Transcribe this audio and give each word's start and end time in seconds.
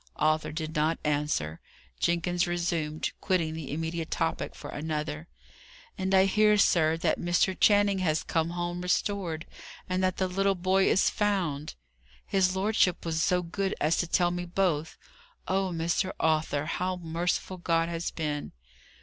Arthur 0.15 0.51
did 0.51 0.73
not 0.75 0.97
answer. 1.03 1.59
Jenkins 1.99 2.47
resumed, 2.47 3.11
quitting 3.21 3.53
the 3.53 3.71
immediate 3.71 4.09
topic 4.09 4.55
for 4.55 4.71
another. 4.71 5.27
"And 5.95 6.15
I 6.15 6.25
hear, 6.25 6.57
sir, 6.57 6.97
that 6.97 7.19
Mr. 7.19 7.55
Channing 7.59 7.99
has 7.99 8.23
come 8.23 8.49
home 8.49 8.81
restored, 8.81 9.45
and 9.87 10.03
that 10.03 10.17
the 10.17 10.27
little 10.27 10.55
boy 10.55 10.87
is 10.89 11.11
found. 11.11 11.75
His 12.25 12.55
lordship 12.55 13.05
was 13.05 13.21
so 13.21 13.43
good 13.43 13.75
as 13.79 13.95
to 13.97 14.07
tell 14.07 14.31
me 14.31 14.45
both. 14.45 14.97
Oh, 15.47 15.69
Mr. 15.71 16.13
Arthur, 16.19 16.65
how 16.65 16.95
merciful 16.97 17.57
God 17.57 17.87
has 17.87 18.09
been!" 18.09 18.53